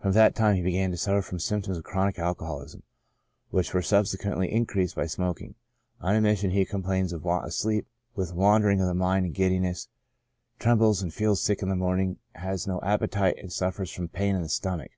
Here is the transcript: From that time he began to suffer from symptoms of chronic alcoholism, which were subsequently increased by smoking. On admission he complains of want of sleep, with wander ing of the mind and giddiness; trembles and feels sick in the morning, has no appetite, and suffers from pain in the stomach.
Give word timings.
From 0.00 0.12
that 0.12 0.34
time 0.34 0.56
he 0.56 0.62
began 0.62 0.90
to 0.92 0.96
suffer 0.96 1.20
from 1.20 1.38
symptoms 1.40 1.76
of 1.76 1.84
chronic 1.84 2.18
alcoholism, 2.18 2.84
which 3.50 3.74
were 3.74 3.82
subsequently 3.82 4.50
increased 4.50 4.96
by 4.96 5.04
smoking. 5.04 5.56
On 6.00 6.16
admission 6.16 6.52
he 6.52 6.64
complains 6.64 7.12
of 7.12 7.22
want 7.22 7.44
of 7.44 7.52
sleep, 7.52 7.86
with 8.14 8.32
wander 8.32 8.70
ing 8.70 8.80
of 8.80 8.86
the 8.86 8.94
mind 8.94 9.26
and 9.26 9.34
giddiness; 9.34 9.88
trembles 10.58 11.02
and 11.02 11.12
feels 11.12 11.42
sick 11.42 11.60
in 11.60 11.68
the 11.68 11.76
morning, 11.76 12.16
has 12.36 12.66
no 12.66 12.80
appetite, 12.82 13.36
and 13.36 13.52
suffers 13.52 13.90
from 13.92 14.08
pain 14.08 14.34
in 14.34 14.40
the 14.40 14.48
stomach. 14.48 14.92